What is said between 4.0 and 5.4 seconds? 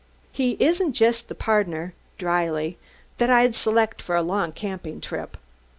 for a long camping trip."